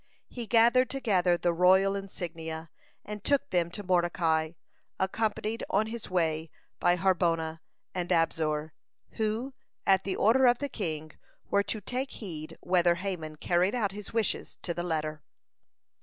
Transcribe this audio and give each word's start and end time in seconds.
(169) 0.29 0.41
He 0.43 0.47
gathered 0.47 0.89
together 0.89 1.37
the 1.37 1.53
royal 1.53 1.95
insignia, 1.95 2.71
and 3.05 3.23
took 3.23 3.51
them 3.51 3.69
to 3.69 3.83
Mordecai, 3.83 4.53
accompanied 4.99 5.63
on 5.69 5.85
his 5.85 6.09
way 6.09 6.49
by 6.79 6.95
Harbonah 6.97 7.61
and 7.93 8.09
Abzur, 8.09 8.71
who, 9.11 9.53
at 9.85 10.03
the 10.03 10.15
order 10.15 10.47
of 10.47 10.57
the 10.57 10.69
king, 10.69 11.11
were 11.51 11.61
to 11.61 11.81
take 11.81 12.13
heed 12.13 12.57
whether 12.61 12.95
Haman 12.95 13.35
carried 13.35 13.75
out 13.75 13.91
his 13.91 14.11
wishes 14.11 14.57
to 14.63 14.73
the 14.73 14.81
letter. 14.81 15.21